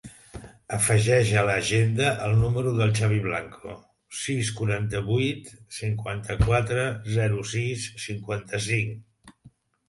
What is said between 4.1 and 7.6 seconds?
sis, quaranta-vuit, cinquanta-quatre, zero,